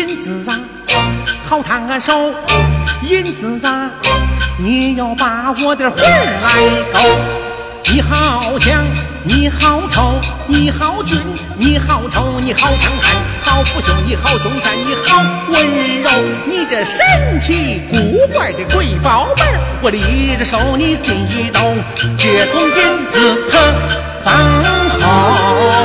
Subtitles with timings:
[0.00, 0.58] 银子啊，
[1.46, 2.32] 好烫啊手，
[3.02, 3.90] 银子啊，
[4.56, 6.48] 你要把我的魂儿来
[6.90, 6.98] 勾。
[7.92, 8.82] 你好强，
[9.24, 10.14] 你好丑，
[10.46, 11.18] 你好俊，
[11.58, 15.66] 你好丑，你好强悍，好不秀，你好凶残，你好温
[16.00, 16.10] 柔，
[16.46, 21.60] 你这神奇古怪的贵宝贝儿，我离着手你进一兜，
[22.16, 23.58] 这种银子可
[24.24, 24.32] 放
[24.98, 25.79] 好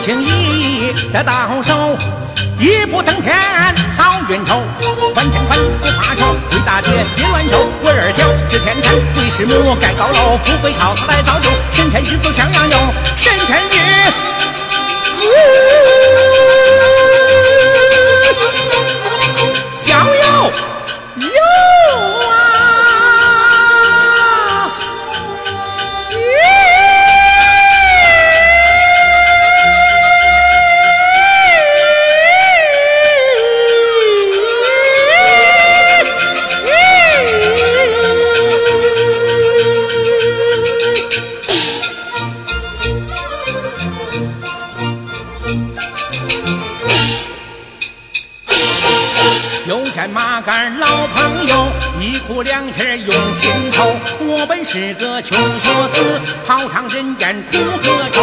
[0.00, 1.94] 轻易得到手，
[2.58, 3.36] 一步登天
[3.98, 4.62] 好运头，
[5.14, 12.78] 翻天翻不怕愁，为大姐别乱走，为二小知天真，为师母盖高楼，富贵靠他来造就，神仙日子向阳游，
[13.18, 14.10] 神仙日
[50.50, 51.68] 杆老朋友，
[52.00, 53.94] 一哭两气用心头。
[54.18, 58.20] 我本是个穷学子，跑趟人间苦和愁。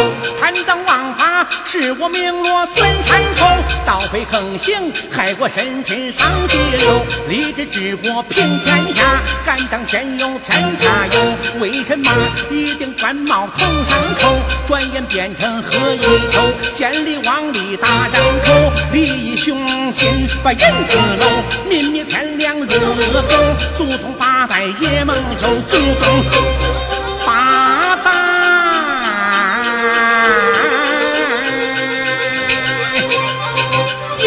[1.65, 3.45] 是，我名落孙山口。
[3.85, 7.05] 盗匪横行，害我身心伤地流。
[7.27, 11.59] 立志治国平天下，敢当先有天下有。
[11.59, 12.11] 为什么
[12.49, 14.37] 一顶官帽头上扣？
[14.65, 15.99] 转眼变成何以
[16.31, 16.41] 秋？
[16.75, 21.27] 见利忘利大张口，利益雄心把人子搂。
[21.69, 26.23] 泯灭天良入恶宫，祖宗八代也蒙羞，祖宗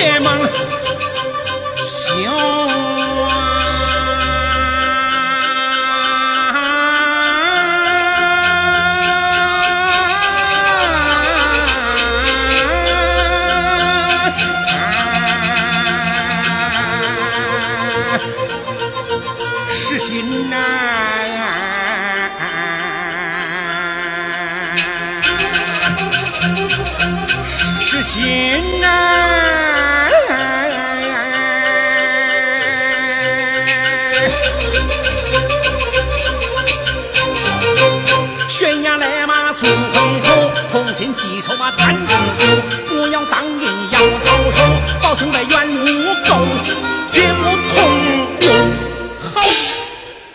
[0.00, 0.79] 也蒙。
[41.40, 42.46] 心记仇嘛，单子酒，
[42.86, 44.62] 不要脏印，要操守，
[45.02, 45.86] 保兄的冤无
[46.22, 46.44] 垢，
[47.10, 47.80] 绝不通
[48.42, 48.50] 用。
[49.32, 49.40] 好，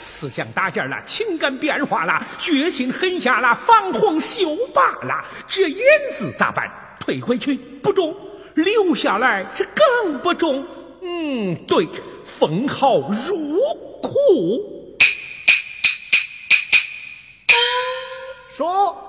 [0.01, 5.23] 思想搭建了，情感变化了，决心狠下了，防洪修坝了。
[5.47, 5.79] 这银
[6.11, 6.67] 子咋办？
[6.99, 8.15] 退回去不中，
[8.55, 10.65] 留下来这更不中。
[11.03, 11.87] 嗯，对，
[12.39, 13.59] 封号入
[14.01, 14.89] 库。
[18.57, 19.04] 说。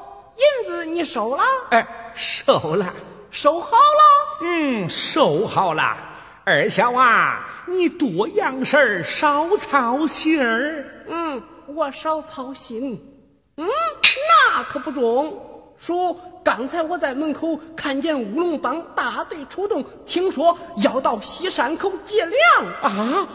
[0.47, 1.43] 银子你收了？
[1.71, 2.93] 哎，收了，
[3.31, 4.39] 收好了。
[4.43, 5.97] 嗯，收好了。
[6.45, 10.85] 二小啊，你多样事儿，少操心儿。
[11.09, 13.01] 嗯，我少操心。
[13.57, 13.67] 嗯，
[14.57, 15.37] 那可不中。
[15.79, 23.29] 叔，刚才我在门口看见乌龙帮大队出动，听说要到西山口劫粮啊。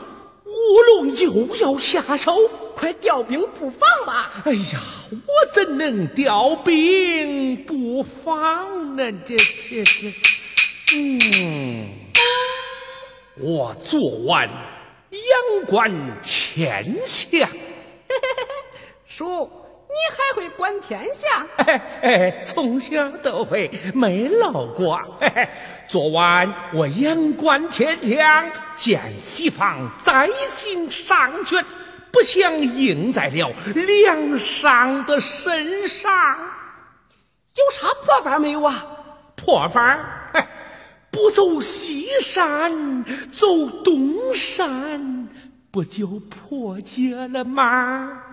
[0.51, 2.35] 乌龙又要下手，
[2.75, 4.31] 快调兵布防吧！
[4.45, 4.81] 哎呀，
[5.11, 9.11] 我怎能调兵布防呢？
[9.25, 10.13] 这这这，
[10.97, 11.89] 嗯，
[13.39, 14.47] 我做完
[15.11, 17.49] 阳关天下，
[19.07, 19.49] 叔。
[19.91, 21.45] 你还会管天象？
[21.57, 24.99] 哎哎，从小都会，没落过。
[25.85, 31.63] 昨晚我仰观天象，见西方灾星上悬，
[32.09, 36.37] 不想应在了梁上的身上。
[37.55, 38.87] 有啥破法没有啊？
[39.35, 39.99] 破法？
[41.11, 43.03] 不走西山，
[43.33, 45.27] 走东山，
[45.69, 48.23] 不就破解了吗？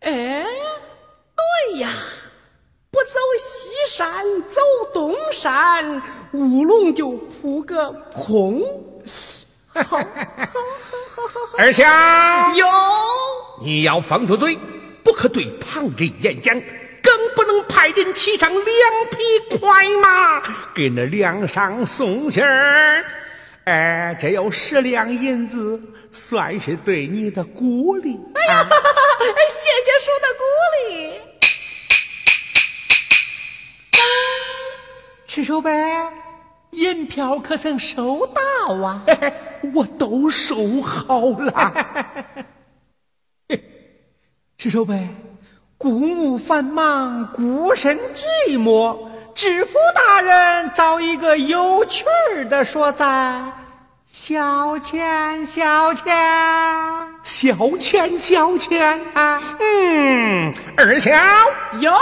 [0.00, 0.44] 哎。
[1.38, 1.88] 对呀，
[2.90, 4.60] 不走西山，走
[4.92, 6.02] 东山，
[6.32, 8.60] 乌龙就扑个空。
[9.66, 10.08] 好，好，好，好，
[11.16, 11.58] 好， 好。
[11.58, 11.84] 二小
[12.56, 12.66] 有，
[13.62, 14.58] 你要放住嘴，
[15.04, 16.60] 不可对旁人演讲，
[17.02, 18.64] 更不能派人骑上两
[19.10, 20.42] 匹快马
[20.74, 23.04] 给那梁上送信儿。
[23.64, 25.80] 哎，这有十两银子，
[26.10, 28.18] 算是对你的鼓励。
[28.34, 30.42] 哎呀，谢谢叔的鼓
[30.88, 31.20] 励。
[35.38, 35.70] 赤手白，
[36.70, 39.04] 银票可曾收到啊？
[39.72, 41.72] 我都收好了。
[44.58, 45.08] 赤手白，
[45.76, 48.24] 公务繁忙，孤身寂
[48.60, 48.98] 寞，
[49.32, 53.40] 知府大人找一个有趣儿的说在，
[54.08, 56.04] 小钱，小钱，
[57.22, 59.40] 小钱，小钱啊！
[59.60, 61.12] 嗯，二小
[61.78, 61.92] 有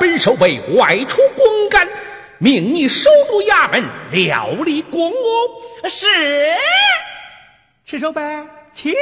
[0.00, 1.86] 本守备外出公干，
[2.38, 5.14] 命你守住衙门，料理公务。
[5.88, 6.06] 是。
[7.84, 8.94] 赤手呗，请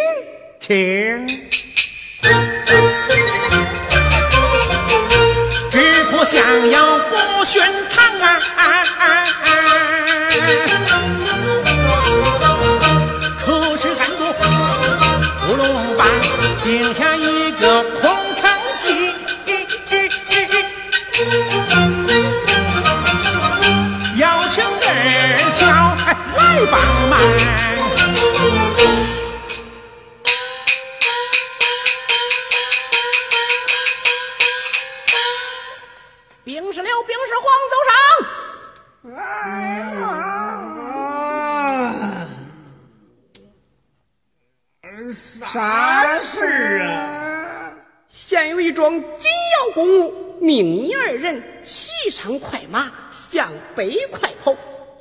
[0.59, 1.27] 请。
[5.71, 8.43] 知府想要不寻常啊！
[13.39, 14.25] 可是俺不
[15.53, 16.09] 乌龙帮
[16.65, 17.85] 定下一个
[26.57, 26.81] 来帮
[27.11, 27.21] 忙。
[36.45, 37.93] 兵是刘，兵是黄，走上。
[45.13, 47.71] 啥事啊？
[48.09, 54.57] 现有一桩紧要公务，命你二人骑上快马，向北快跑，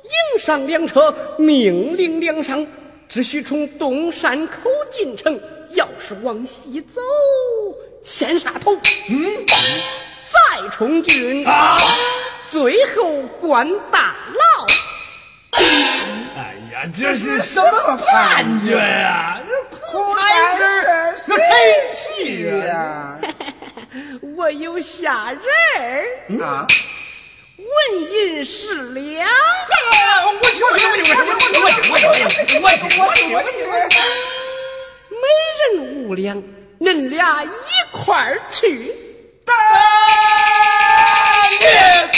[0.06, 2.66] 迎上两车，命令两商，
[3.08, 5.38] 只需从东山口进城。
[5.70, 7.00] 要是往西走，
[8.02, 8.74] 先杀头，
[9.10, 11.76] 嗯，再充军，啊！
[12.48, 14.66] 最后关大牢。
[16.36, 19.42] 哎呀，这是什么判决呀？
[19.44, 20.62] 这苦差事，
[21.26, 21.44] 那谁
[22.14, 23.18] 去呀？
[24.36, 25.42] 我有下人
[25.78, 26.66] 儿，啊！
[27.66, 27.76] 纹
[28.12, 29.28] 银十两。
[30.40, 33.96] 我去，我去，我去，我去，我去，我去，我去，我去，我去，我去。
[35.10, 35.22] 每
[35.58, 36.42] 人五两，
[36.80, 37.48] 恁俩一
[37.90, 38.92] 块儿去。
[39.44, 39.52] 大
[41.60, 42.10] 爷，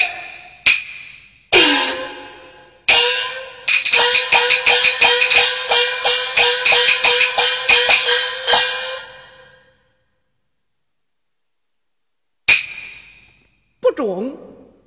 [13.81, 14.37] 不中，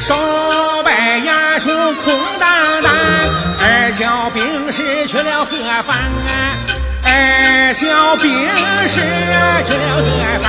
[0.00, 0.14] 手
[0.84, 1.70] 拜衙书
[2.04, 2.92] 空荡荡，
[3.60, 5.52] 二小兵士去了何
[5.84, 6.56] 方啊？
[7.04, 8.30] 二小兵
[8.88, 10.06] 士啊去了何
[10.42, 10.46] 方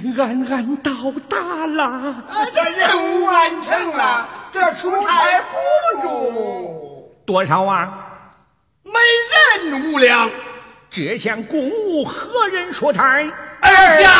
[0.00, 0.92] 平平安安到
[1.28, 1.84] 达了。
[1.84, 7.92] 啊这任务完成了，这出差补助，多少啊？
[8.82, 8.92] 每
[9.70, 10.30] 人五两。
[10.88, 13.22] 这项公务何人说差？
[13.60, 14.10] 二小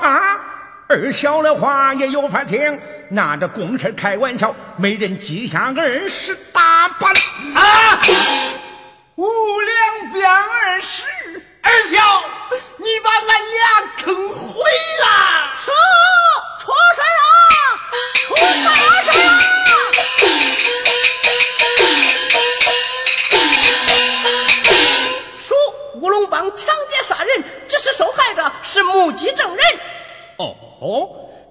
[0.00, 0.40] 啊，
[0.88, 2.80] 二小的话也有法听。
[3.10, 7.12] 拿着公事开玩笑，每人记下二十大板
[7.54, 8.00] 啊，
[9.16, 9.26] 五
[9.60, 11.04] 两变二十，
[11.64, 11.96] 二小，
[12.76, 14.60] 你把俺俩坑毁
[15.00, 15.06] 了。
[15.56, 15.72] 叔
[16.60, 17.22] 出事了，
[18.26, 18.68] 出大
[19.02, 19.24] 事了！
[25.40, 25.54] 叔
[26.00, 29.64] 乌龙帮抢劫杀人，只是受害者是目击证人。
[30.36, 31.08] 哦，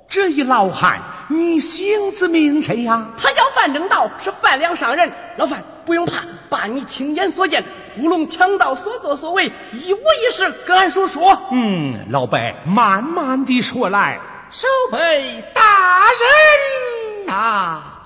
[0.07, 5.11] 这一老汉，你姓字名谁呀、他叫范正道，是范梁商人。
[5.37, 7.63] 老范不用怕，把你亲眼所见，
[7.97, 11.37] 乌龙强盗所作所为，一五一十跟俺叔说。
[11.51, 14.19] 嗯，老伯，慢慢的说来。
[14.49, 15.61] 守备大
[17.25, 18.05] 人啊！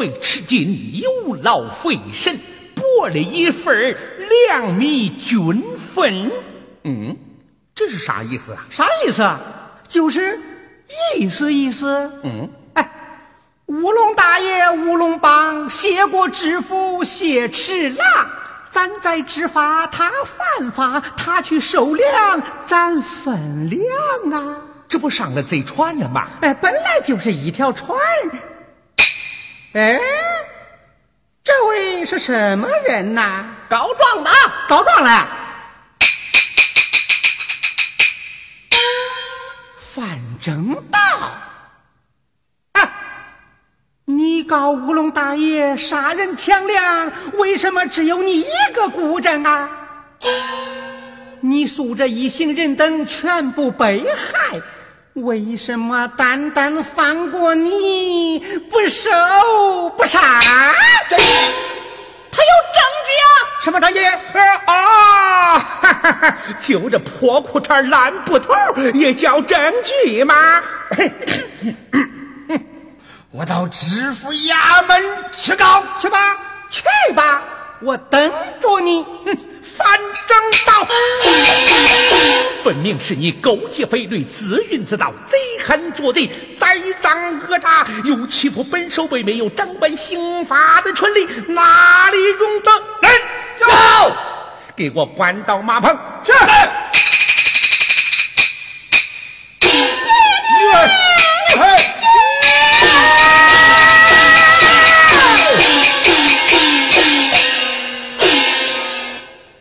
[0.00, 2.38] 手背吃尽，有劳费神，
[2.74, 3.94] 拨了一份
[4.48, 5.62] 粮米均
[5.94, 6.32] 分。
[6.84, 7.14] 嗯，
[7.74, 8.66] 这是啥意思啊？
[8.70, 9.38] 啥意思啊？
[9.86, 10.40] 就是。
[11.16, 12.90] 意思意思，嗯，哎，
[13.66, 18.06] 乌龙大爷乌龙帮谢过知府谢赤郎，
[18.70, 23.80] 咱在执法，他犯法，他去收粮，咱分粮
[24.32, 24.56] 啊！
[24.88, 26.26] 这不上了贼船了吗？
[26.40, 27.96] 哎，本来就是一条船。
[29.72, 30.00] 哎，
[31.44, 33.44] 这位是什么人呐？
[33.68, 34.30] 告状的，
[34.68, 35.28] 告状了。
[39.78, 40.98] 范正道，
[42.72, 42.92] 啊！
[44.06, 49.70] 你告乌龙大爷杀人抢粮，为什么只有你一个孤证啊？
[51.40, 54.60] 你诉这一行人等全部被害，
[55.14, 58.38] 为什么单单放过你
[58.70, 59.10] 不收
[59.96, 60.18] 不杀？
[61.10, 63.26] 他有证据啊！
[63.64, 64.00] 什么证据？
[64.66, 65.58] 啊！
[65.58, 66.36] 哈哈哈！
[66.62, 68.54] 就这破裤衩烂布头
[68.94, 70.62] 也叫证据吗？
[73.32, 74.96] 我到知府衙门
[75.32, 76.38] 去告去吧，
[76.70, 77.42] 去吧，
[77.82, 79.04] 我等着你。
[79.62, 79.86] 反
[80.28, 80.86] 正到，
[82.62, 92.70] 分明是你勾结匪类，自运自盗，贼喊作贼，栽赃讹诈，又欺负本守备没有掌管刑法的权利，哪里容得？
[93.00, 93.12] 人，
[93.58, 93.66] 走，
[94.76, 95.96] 给我关到马棚。
[96.24, 96.32] 是。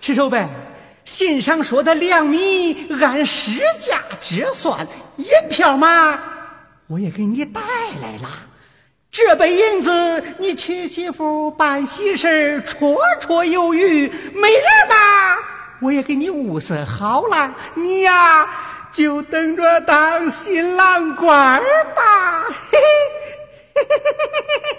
[0.02, 0.46] 石守备，
[1.06, 4.88] 信上说的粮米按市价折算，
[5.18, 6.20] 银票嘛，
[6.88, 7.62] 我也给你带
[8.02, 8.30] 来了。
[9.12, 14.08] 这杯银子，你娶媳妇、办喜事绰绰有余。
[14.34, 15.38] 没人吧，
[15.82, 17.54] 我也给你物色好了。
[17.74, 18.48] 你呀，
[18.92, 21.60] 就等着当新郎官
[21.96, 22.46] 吧。
[22.72, 22.78] 嘿
[23.74, 24.78] 嘿嘿嘿，嘿嘿嘿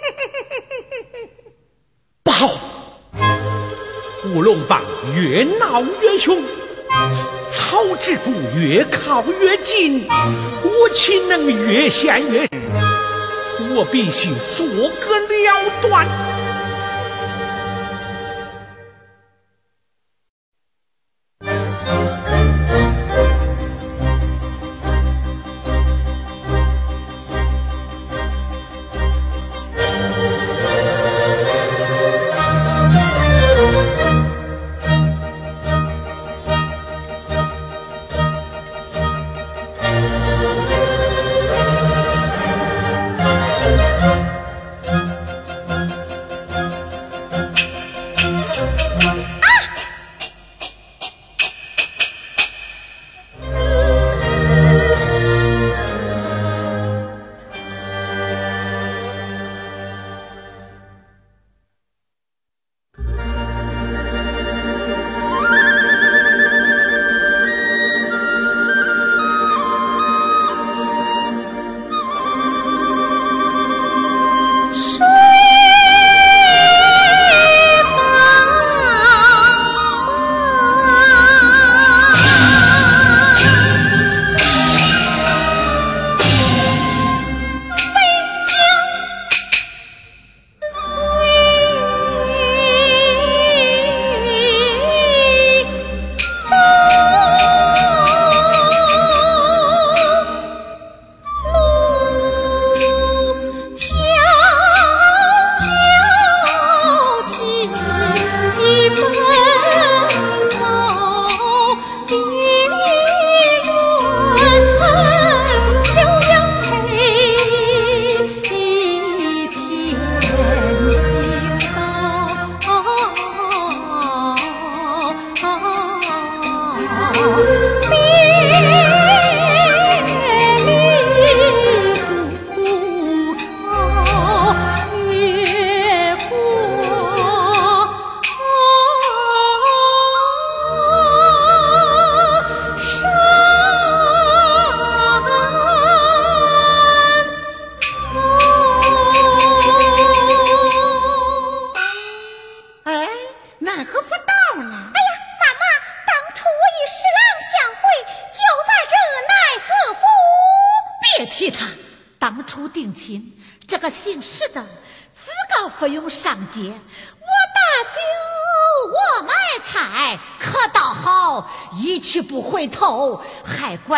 [4.33, 4.81] 乌龙帮
[5.13, 6.41] 越闹越凶，
[7.51, 10.07] 曹知府越靠越近，
[10.63, 12.49] 我岂能越陷越深？
[13.75, 16.30] 我必须做个了断。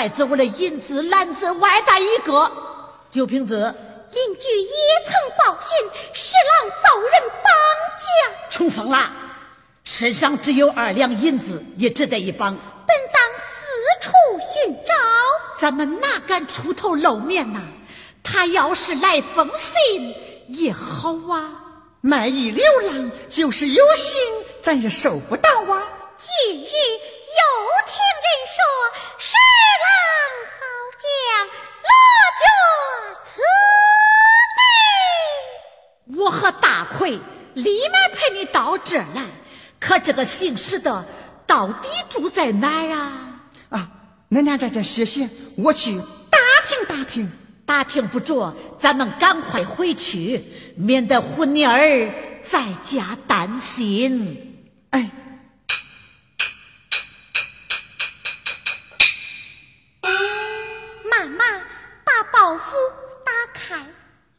[0.03, 2.51] 还拐走了银子篮子外带一个。
[3.09, 3.73] 酒瓶子，
[4.11, 4.69] 邻居也
[5.05, 5.77] 曾报信，
[6.11, 7.11] 十郎遭人
[7.41, 7.53] 绑
[7.97, 9.09] 架，冲疯了，
[9.85, 12.53] 身上只有二两银子，也值得一帮。
[12.85, 13.45] 本当四
[14.01, 14.93] 处寻找，
[15.57, 17.61] 咱们哪敢出头露面呐？
[18.21, 20.13] 他要是来封信
[20.49, 21.61] 也好啊。
[22.01, 24.19] 卖艺流浪就是有心，
[24.61, 25.87] 咱也收不到啊。
[26.17, 27.41] 近日又
[27.85, 28.63] 听人说，
[29.17, 29.52] 十郎
[31.03, 31.45] 好像
[31.83, 31.89] 落
[32.39, 32.43] 脚
[33.23, 33.31] 此
[34.55, 36.15] 地。
[36.17, 37.19] 我和大奎
[37.53, 39.25] 立马陪你到这儿来。
[39.79, 41.05] 可这个姓石的
[41.45, 43.41] 到底住在哪儿啊？
[43.69, 43.89] 啊，
[44.29, 45.97] 恁俩在这歇歇，我去
[46.29, 47.29] 打听打听。
[47.65, 50.43] 打听不着，咱们赶快回去，
[50.75, 52.11] 免得虎妮儿
[52.49, 54.67] 在家担心。
[54.89, 55.09] 哎，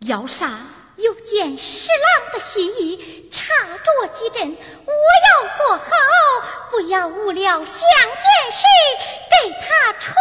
[0.04, 0.58] 要啥？
[0.96, 4.92] 有件十郎的心意，插着几针，我
[5.26, 5.84] 要做好，
[6.70, 8.64] 不要误了相见时
[9.28, 10.14] 给他穿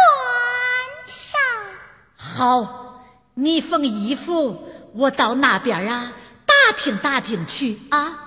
[1.06, 1.40] 上。
[2.16, 6.12] 好，你缝衣服，我到那边啊
[6.44, 8.18] 打听打听去啊。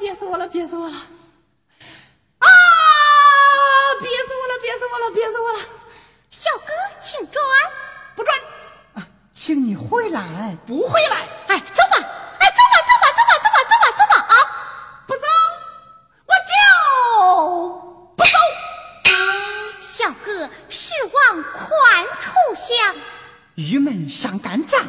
[0.00, 0.48] 憋死我了！
[0.48, 0.96] 憋死我了
[2.38, 2.48] 啊！
[4.00, 4.58] 憋死我了！
[4.62, 5.10] 憋死我了！
[5.14, 5.58] 憋死我了！
[6.30, 7.44] 小哥，请转。
[8.16, 8.34] 不转，
[9.30, 10.56] 请你回来。
[10.66, 11.28] 不回来。
[11.48, 11.98] 哎，走吧！
[12.38, 14.34] 哎，走吧，走吧，走吧，走吧，走吧，走吧啊！
[15.06, 15.26] 不走，
[16.26, 16.52] 我就
[18.16, 18.32] 不走。
[19.82, 22.96] 小哥，是往宽处想。
[23.54, 24.82] 郁闷上肝脏，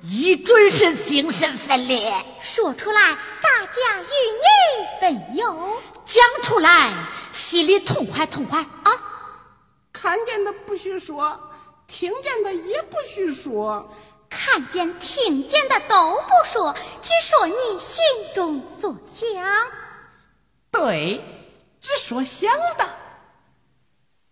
[0.00, 2.10] 一准是精神分裂。
[2.56, 4.06] 说出来，大家与
[4.40, 4.48] 你
[4.98, 5.44] 分忧；
[6.06, 6.90] 讲出来，
[7.30, 8.92] 心里痛快痛快啊！
[9.92, 11.38] 看见的不许说，
[11.86, 13.94] 听见的也不许说。
[14.30, 18.02] 看见、听见的都不说，只说你心
[18.34, 19.28] 中所想。
[20.70, 21.22] 对，
[21.78, 22.88] 只说想的，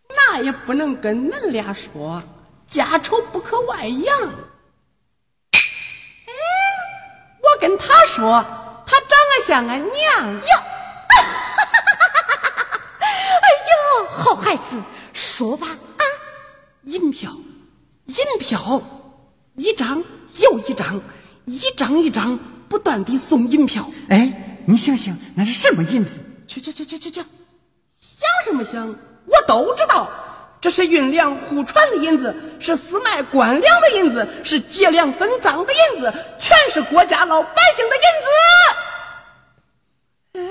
[0.08, 2.22] 那也不能跟恁俩说，
[2.66, 4.18] 家丑不可外扬。
[5.52, 6.32] 哎，
[7.42, 8.44] 我跟他说，
[8.86, 10.40] 他长得像俺娘哟。
[13.00, 14.82] 哎呦，好孩子，
[15.14, 16.04] 说吧啊！
[16.82, 17.34] 银票，
[18.04, 18.82] 银票。
[19.54, 20.04] 一张
[20.40, 21.00] 又一张，
[21.46, 23.90] 一张一张不断地送银票。
[24.10, 26.20] 哎，你想想，那是什么银子？
[26.46, 27.20] 去去去去去去，
[27.98, 28.86] 想什么想？
[28.86, 30.06] 我都知道，
[30.64, 38.02] 这是运粮互传的银子，是私卖官粮的银子，是劫粮分赃的银子，全是国家老百姓的银
[40.32, 40.40] 子。
[40.40, 40.48] 哎，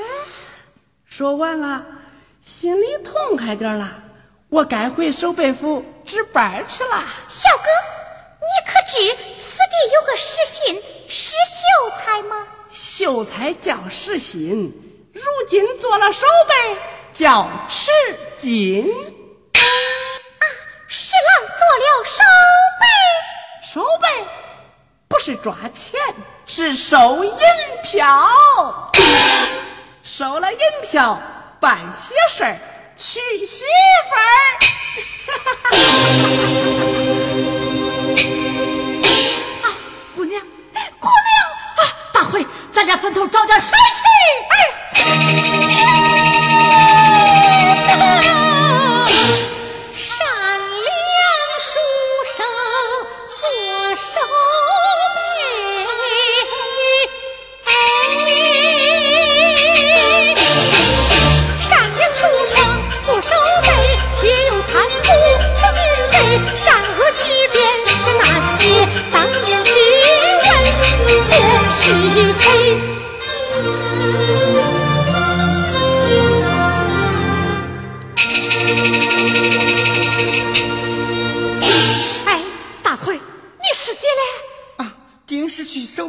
[1.04, 1.84] 说完了，
[2.43, 4.04] 心里痛快点了。
[4.49, 7.63] 我该回守备府值班去了，小哥。
[8.39, 12.47] 你可知此地有个石信石秀才吗？
[12.71, 14.71] 秀才叫石信，
[15.12, 16.78] 如今做了守备，
[17.12, 17.89] 叫持
[18.38, 18.93] 金。
[21.74, 22.22] 做了守
[22.80, 22.86] 备，
[23.64, 24.08] 守备
[25.08, 26.00] 不是抓钱，
[26.46, 27.34] 是收银
[27.82, 28.30] 票。
[30.04, 31.20] 收了银票
[31.60, 32.56] 办喜事儿，
[32.96, 33.66] 娶媳
[34.10, 34.20] 妇儿。
[42.74, 44.02] 咱俩分头找点水去。
[44.50, 44.54] 哎。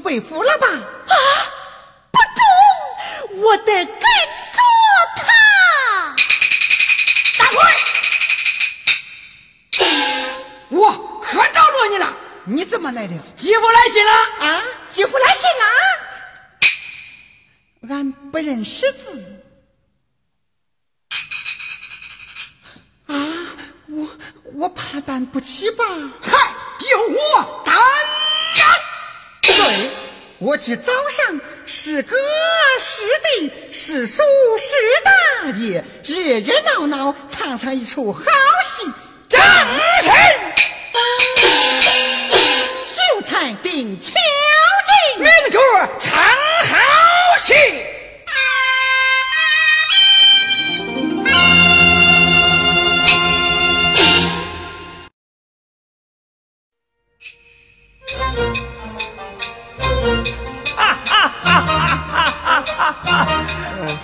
[0.05, 0.67] 回府了吧？
[0.69, 1.15] 啊，
[2.13, 4.61] 不中，我得跟着
[5.17, 5.23] 他。
[7.39, 7.59] 大奎，
[10.69, 12.15] 我可找着你了。
[12.45, 13.13] 你怎么来了？
[13.39, 14.63] 姐夫来信了啊！
[14.95, 15.65] 继父来信了。
[17.93, 19.43] 俺不认识字。
[23.07, 23.17] 啊，
[23.89, 24.09] 我
[24.55, 25.85] 我怕担不起吧？
[26.23, 26.55] 嗨，
[26.93, 27.75] 有我担。
[29.43, 29.91] 对，
[30.39, 32.17] 我去早上是哥
[32.79, 33.03] 是
[33.41, 34.23] 弟是叔
[34.57, 38.23] 是大爷，热热闹闹唱上一出好
[38.65, 38.87] 戏，
[39.29, 39.43] 掌
[40.05, 40.15] 声！
[42.87, 44.15] 秀才定敲进，
[45.25, 45.59] 名角
[45.99, 46.77] 唱好
[47.39, 47.55] 戏。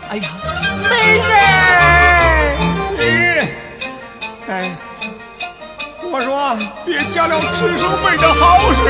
[0.08, 0.28] 哎呀，
[0.88, 1.30] 美人！
[2.96, 3.00] 你，
[4.48, 4.50] 哎，
[6.10, 6.56] 我说
[6.86, 8.80] 别假了吃手背的好事，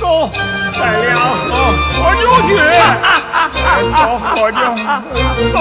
[0.00, 0.30] 走，
[0.78, 1.50] 咱俩喝
[1.94, 2.48] 喝酒去，
[3.64, 4.58] 咱都喝酒，
[5.52, 5.56] 走。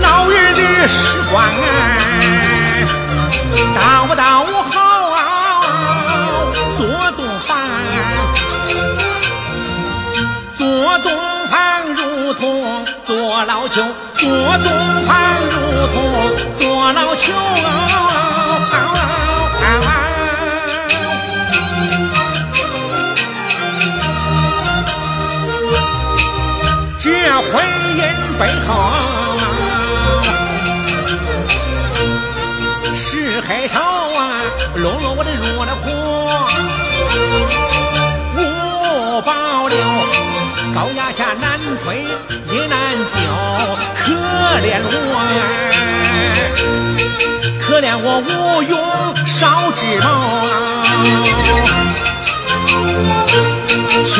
[0.00, 1.38] 老人的时光，
[3.76, 4.72] 到不到好
[6.76, 6.78] 做
[7.16, 7.48] 顿饭，
[10.56, 11.29] 做顿。
[12.34, 12.84] 东方
[15.50, 15.96] 如同
[16.54, 17.32] 做老邱，
[27.02, 27.06] 这
[27.40, 27.64] 婚
[27.96, 28.00] 姻
[28.38, 28.68] 背后
[32.94, 33.80] 是黑手啊，
[34.76, 35.88] 落落我的入了火，
[39.22, 39.76] 保留
[40.74, 42.04] 高压下难推
[42.52, 42.78] 也难
[43.08, 43.16] 救，
[43.96, 44.12] 可
[44.60, 44.94] 怜我，
[47.60, 48.74] 可怜我无用
[49.26, 50.06] 少智谋，
[54.06, 54.10] 求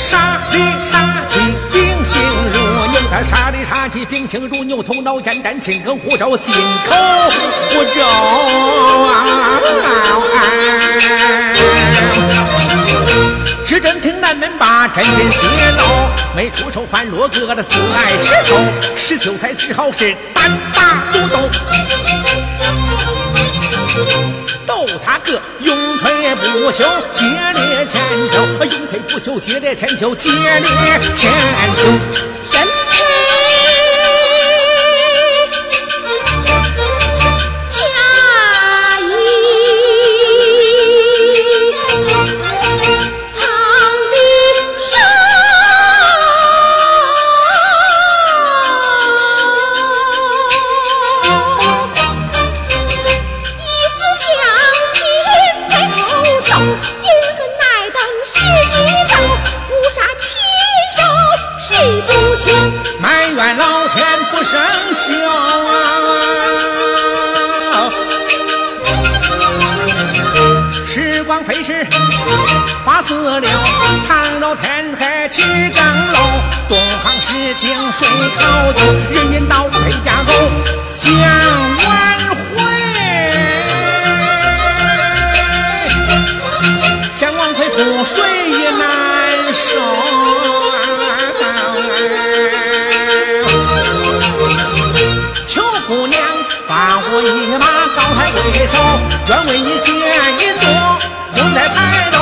[0.00, 1.38] 杀里杀气
[1.70, 2.18] 秉性
[2.50, 6.54] 如牛他杀里杀气秉性如牛头脑简单心耕护着心
[6.86, 6.96] 口
[7.68, 8.00] 护照
[13.66, 15.84] 只真听南门把真心泄露
[16.34, 18.56] 没出手反落个的四爱石头
[18.96, 21.50] 石秀才只好是单打独斗
[24.86, 27.22] 斗他个永垂不休，接
[27.54, 31.30] 连千秋，永垂不休，接连千秋，接连千
[31.76, 32.69] 秋。
[98.40, 98.74] 高抬贵手，
[99.28, 100.64] 愿为你建一座
[101.36, 102.18] 永在牌楼。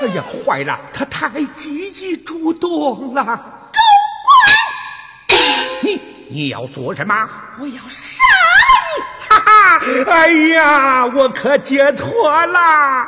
[0.00, 0.78] 哎呀，坏了！
[0.92, 3.24] 他太积极主动了。
[3.24, 3.80] 狗
[5.26, 5.36] 官，
[5.82, 7.14] 你你要做什么？
[7.58, 8.22] 我要杀
[8.94, 9.02] 你！
[9.30, 9.80] 哈哈！
[10.12, 13.06] 哎呀，我可解脱了。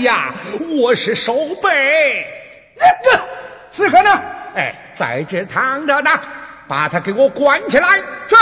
[0.00, 2.26] 呀，我是守备。
[2.76, 3.24] 那个
[3.70, 4.10] 刺客呢？
[4.56, 6.10] 哎，在这躺着呢，
[6.66, 8.00] 把他给我关起来。
[8.26, 8.34] 是。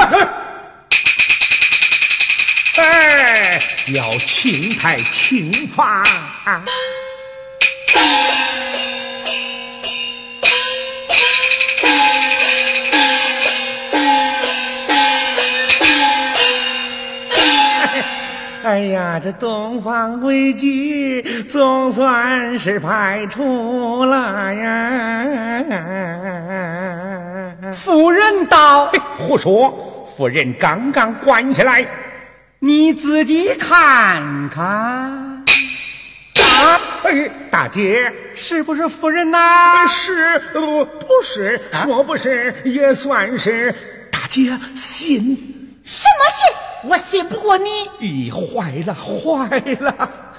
[2.80, 3.60] 哎，
[3.94, 6.02] 要轻判轻罚。
[18.62, 25.24] 哎呀，这东方危机总算是排除了呀！
[27.72, 30.06] 夫人道：“胡说！
[30.14, 31.86] 夫人刚刚关起来，
[32.58, 34.60] 你自己看看。”
[36.60, 36.78] 啊！
[37.04, 39.86] 哎，大姐，是不是夫人呐？
[39.88, 43.74] 是，不不是，说不是也算是。
[44.12, 45.34] 大姐，信。
[45.82, 46.46] 什么信？
[46.84, 47.68] 我信不过你！
[48.00, 50.29] 咦，坏了，坏了！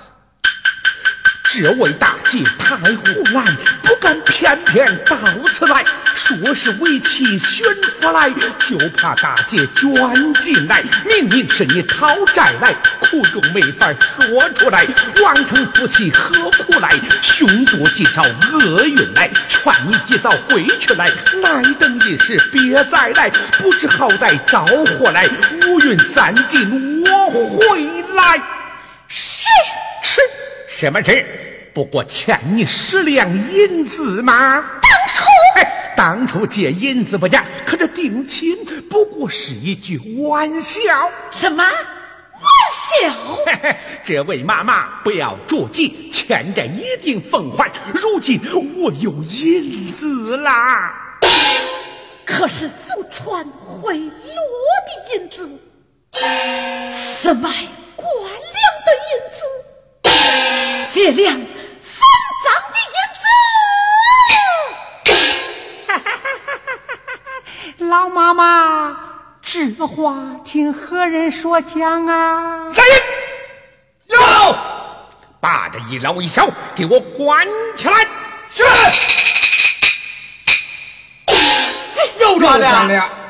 [1.54, 3.44] 这位大姐太胡来，
[3.84, 5.18] 不敢偏偏到
[5.50, 5.84] 此来，
[6.16, 7.66] 说是为妻寻
[8.00, 8.30] 夫来，
[8.66, 10.82] 就怕大姐卷进来。
[11.06, 14.88] 明明是你讨债来，苦中没法说出来。
[15.22, 16.98] 王成夫妻何苦来？
[17.22, 21.12] 凶多吉少厄运来，劝你及早回去来，
[21.44, 23.30] 耐等一时别再来。
[23.60, 25.30] 不知好歹招祸来，
[25.68, 28.42] 五云三尽我回来。
[29.10, 29.46] 是
[30.02, 30.22] 是
[30.82, 31.24] 什么事？
[31.76, 34.66] 不过欠你十两银子吗？
[34.82, 35.24] 当初，
[35.96, 38.58] 当初借银子不假，可这定亲
[38.90, 40.82] 不过是一句玩笑。
[41.30, 41.74] 什么玩
[42.74, 43.14] 笑？
[43.46, 47.72] 嘿嘿，这位妈妈不要着急，欠债一定奉还。
[47.94, 48.42] 如今
[48.82, 51.20] 我有银子啦，
[52.26, 55.48] 可是祖传贿赂的银子，
[56.92, 57.50] 是买
[57.96, 58.34] 官粮
[58.84, 59.46] 的银子，
[60.92, 61.34] 借粮。
[61.34, 62.96] 脏的银
[67.78, 68.98] 子，老妈妈，
[69.42, 72.72] 这话听何人说讲啊？
[72.76, 73.02] 来人，
[74.08, 74.18] 有，
[75.40, 78.06] 把这一老一小给我关起来。
[78.50, 78.64] 是。
[82.20, 83.21] 又抓了。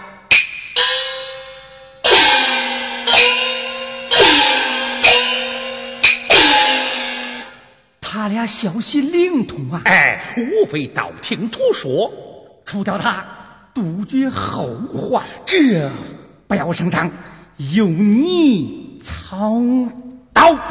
[8.42, 9.84] 他俩消息灵通啊！
[9.86, 12.12] 哎，无非道听途说，
[12.66, 13.24] 除掉他，
[13.72, 15.24] 杜绝后患。
[15.46, 15.88] 这
[16.48, 17.12] 不要声张，
[17.76, 19.62] 由你操
[20.34, 20.62] 刀啊！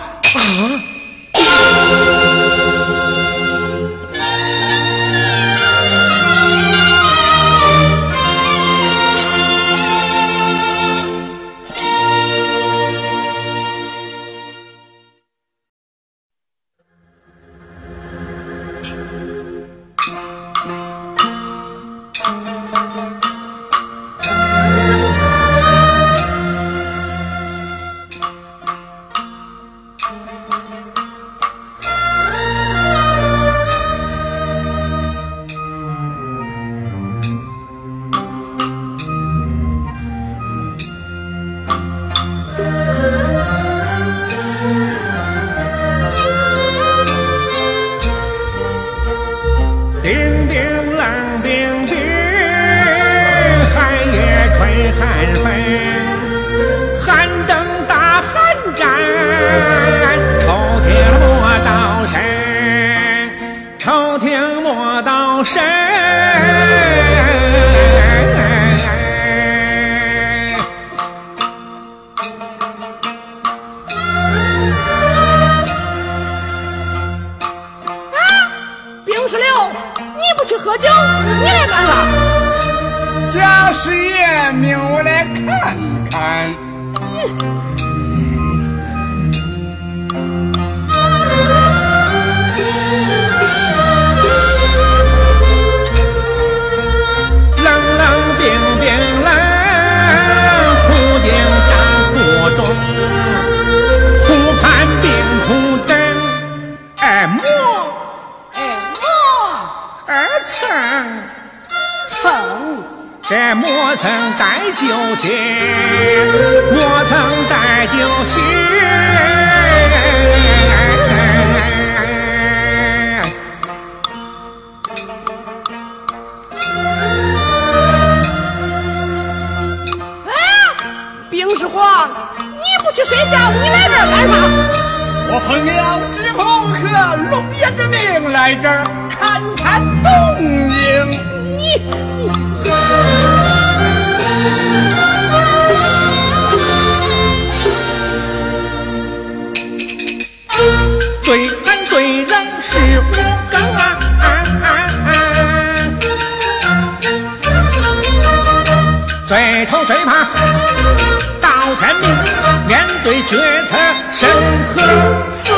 [164.13, 164.29] 神
[164.69, 165.53] 和死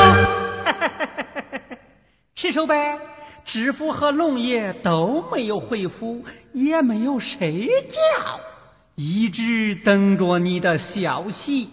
[2.35, 2.97] 吃手呗
[3.45, 6.23] 知府和龙爷都没有回府
[6.53, 7.99] 也没有睡觉
[8.95, 11.69] 一直等着你的消息。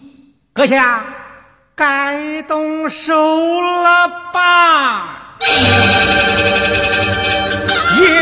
[0.53, 1.03] 阁下
[1.75, 5.35] 该动手了吧？
[5.43, 5.45] 一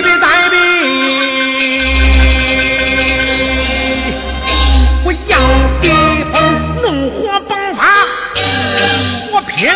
[0.01, 0.55] 别带笔
[5.05, 5.37] 我要
[5.81, 5.89] 给
[6.31, 6.35] 凤
[6.81, 7.38] 弄花
[9.59, 9.75] 拼了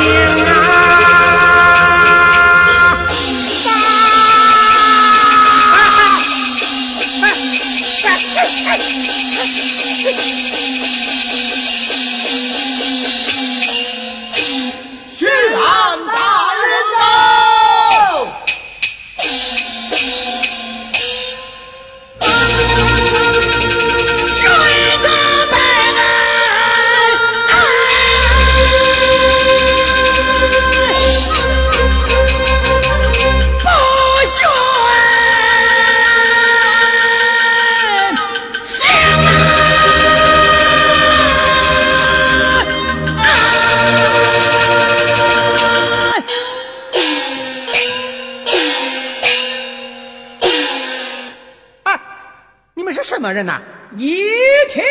[0.00, 1.17] 命啊。
[53.96, 54.24] 一
[54.68, 54.82] 听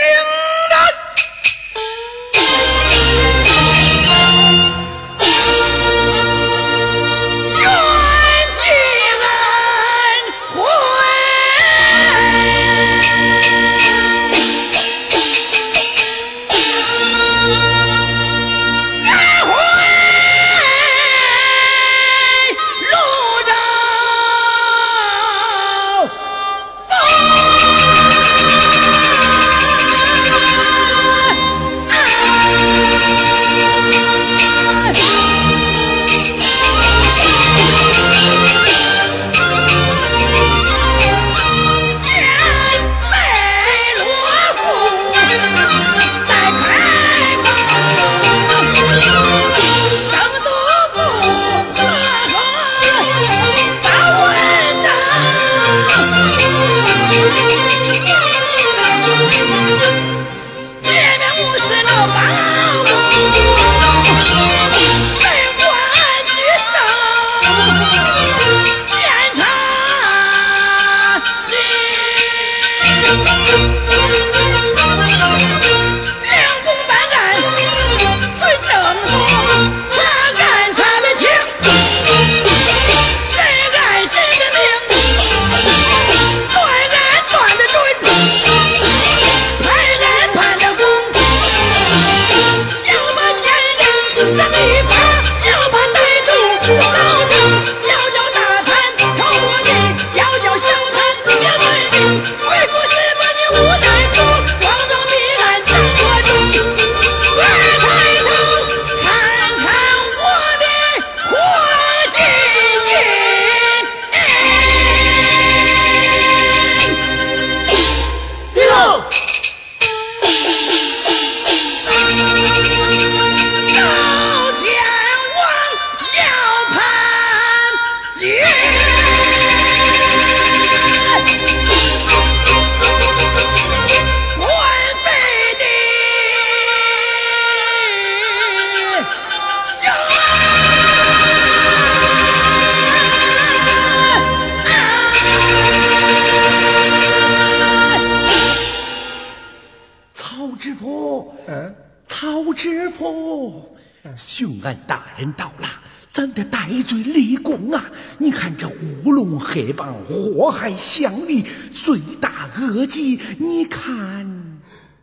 [163.39, 163.83] 你看，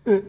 [0.05, 0.24] 嗯，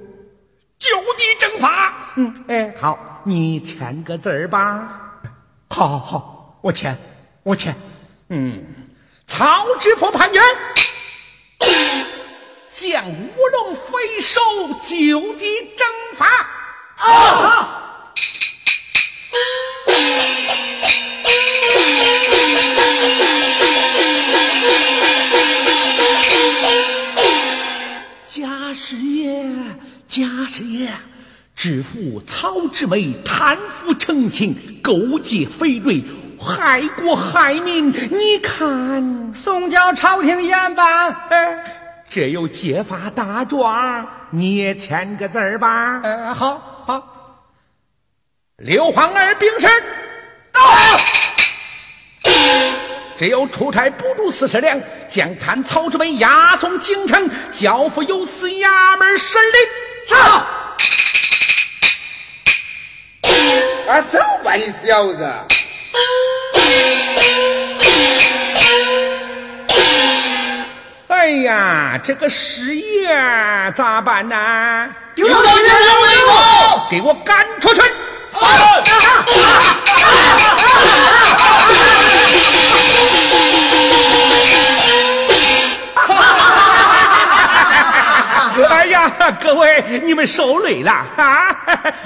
[0.78, 2.12] 就地正法。
[2.16, 5.22] 嗯，哎，好，你签个字儿吧。
[5.70, 6.96] 好，好，好，我签，
[7.44, 7.76] 我签。
[8.30, 8.64] 嗯，
[9.26, 10.40] 曹知府判决，
[12.70, 14.42] 将乌龙飞收
[14.84, 15.46] 就地
[15.78, 16.26] 正法。
[16.98, 17.82] 啊，好。
[26.38, 26.95] 贾
[28.76, 29.44] 师爷，
[30.08, 30.92] 家师爷，
[31.56, 36.04] 知府曹志梅贪腐成性，勾结匪类，
[36.38, 37.92] 害国害民。
[37.92, 41.16] 你看，送交朝廷严办。
[41.30, 46.02] 哎，这有揭发大状，你也签个字儿吧。
[46.04, 47.12] 哎，好好。
[48.58, 49.68] 刘皇儿禀事，
[50.52, 50.62] 到。
[53.18, 54.78] 只有出差补助四十两，
[55.10, 59.56] 将贪曹之辈押送京城，交付有司衙门审理。
[60.06, 60.14] 是。
[63.90, 65.26] 啊，走吧，你小子。
[71.08, 73.08] 哎呀，这个师爷
[73.76, 74.90] 咋办呢？
[75.16, 75.24] 给
[77.02, 77.82] 我赶出去。
[88.70, 89.12] 哎呀，
[89.42, 91.50] 各位，你们受累了啊！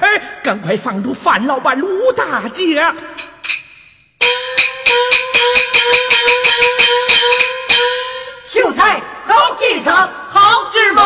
[0.02, 2.82] 哎，赶快放出范老板、卢大姐。
[8.80, 9.92] 秀才好计策，
[10.30, 10.40] 好
[10.72, 11.02] 智谋。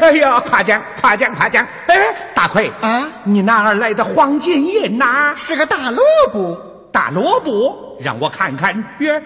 [0.00, 1.66] 哎呀，夸奖夸奖夸奖！
[1.86, 1.96] 哎，
[2.34, 5.34] 大奎啊，你哪儿来的黄金银呐？
[5.36, 6.02] 是个大萝
[6.32, 8.74] 卜，大萝卜，让我看看。
[9.00, 9.22] 耶！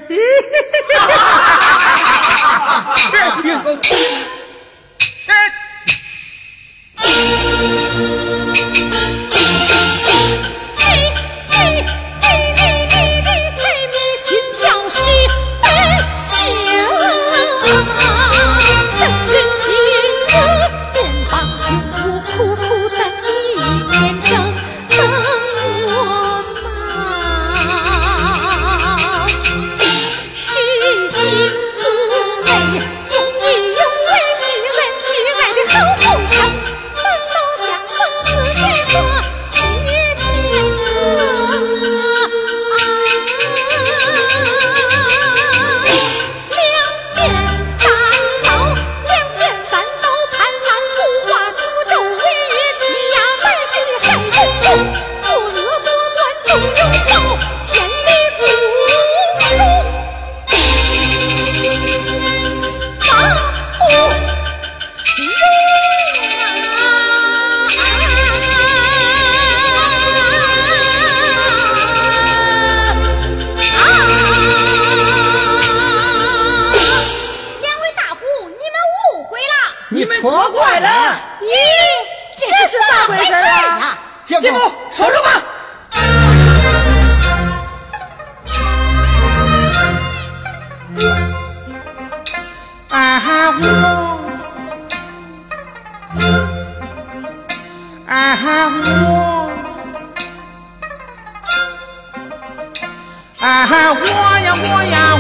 [103.59, 105.18] 啊我呀我呀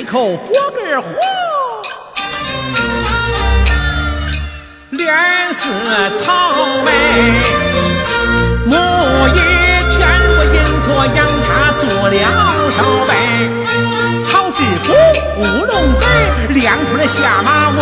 [0.00, 1.08] 开口拨根火，
[4.88, 5.12] 脸
[5.52, 5.68] 色
[6.16, 6.24] 苍
[6.86, 6.90] 白。
[8.64, 8.76] 某
[9.28, 9.98] 一天
[10.32, 12.16] 我阴错阳差做了
[12.70, 12.78] 少
[13.08, 13.10] 尉。
[14.24, 14.88] 曹知府
[15.36, 16.02] 乌龙嘴
[16.62, 17.78] 亮出了下马威。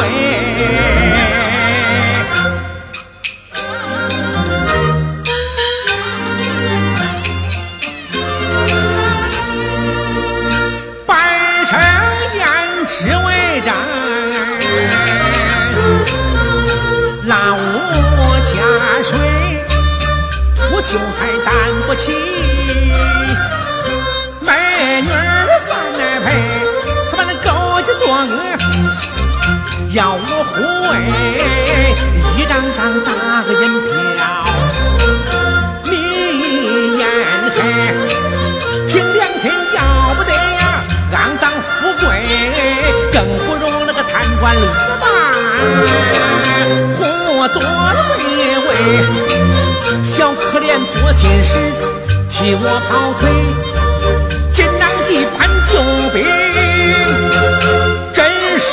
[21.89, 22.13] 不起。
[24.43, 26.27] 美女儿三来陪，
[27.11, 28.37] 他把那勾结作恶，
[29.95, 30.61] 要我护
[30.91, 30.93] 卫，
[32.37, 33.09] 一张张大
[33.43, 34.21] 个银票，
[35.85, 37.03] 你眼
[37.57, 37.57] 黑，
[38.93, 39.81] 凭良心要
[40.13, 42.07] 不得呀，肮脏富贵，
[43.11, 43.17] 更
[43.47, 44.61] 不容那个贪官恶
[45.01, 45.07] 霸，
[46.99, 48.21] 活做了卑
[48.69, 49.38] 微，
[50.03, 51.57] 小可怜做亲事，
[52.29, 53.31] 替我跑腿。
[54.53, 55.73] 锦囊计搬救
[56.13, 56.25] 兵，
[58.13, 58.17] 震
[58.59, 58.67] 慑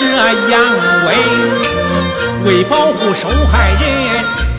[0.49, 0.53] 扬
[1.05, 1.07] 威，
[2.45, 3.83] 为保护受害人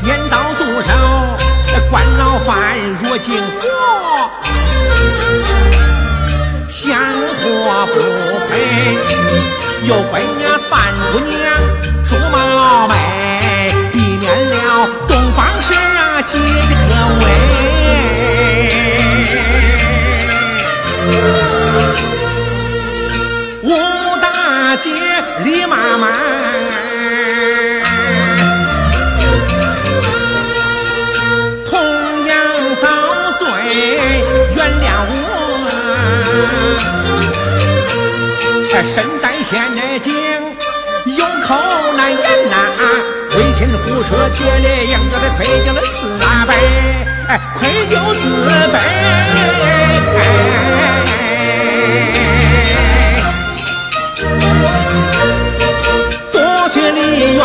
[0.03, 0.91] 免遭毒手，
[1.91, 3.69] 官老犯若敬佛，
[6.69, 6.99] 香
[7.43, 7.95] 火不
[8.49, 8.51] 配，
[9.89, 11.35] 又归呀范姑娘
[12.05, 12.93] 朱毛妹，
[13.93, 15.17] 避免了东
[15.67, 16.89] 方神啊姐的可
[17.21, 17.25] 畏。
[23.63, 23.69] 吴
[24.21, 24.27] 大
[24.77, 24.91] 姐
[25.45, 26.07] 李妈妈，
[31.67, 31.75] 同
[32.27, 32.37] 样
[32.81, 32.87] 遭
[33.39, 33.45] 罪，
[34.55, 35.15] 原谅我。
[38.95, 39.53] 身在险
[40.01, 40.15] 境，
[41.17, 41.57] 有口
[41.97, 42.46] 难言
[43.57, 46.53] 心胡说，铁链秧歌的快掉了四大白，
[47.55, 48.29] 愧叫四
[48.71, 48.77] 白。
[56.31, 57.01] 多谢梨
[57.33, 57.41] 园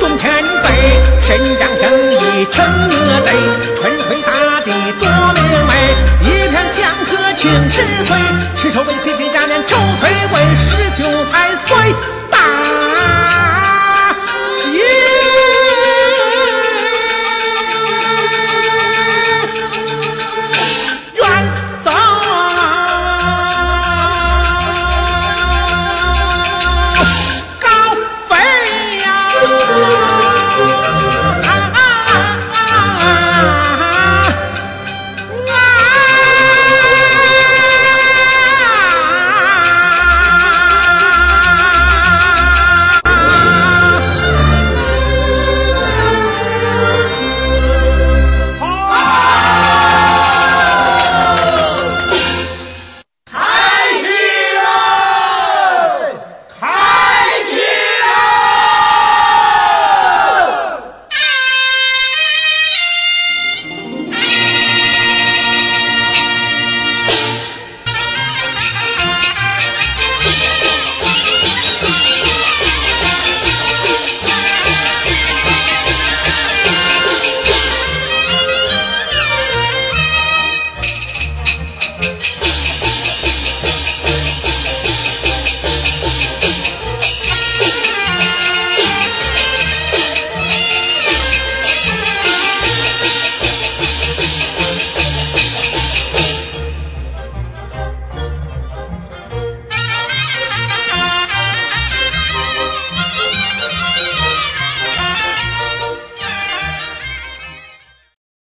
[0.00, 0.66] 众前辈，
[1.22, 3.30] 伸张正义惩恶贼，
[3.76, 5.72] 春回大地多明媚，
[6.20, 8.16] 一片祥和庆十岁，
[8.56, 11.43] 十手为喜亲家连愁回归，十秀才。